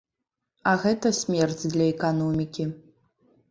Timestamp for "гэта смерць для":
0.85-1.85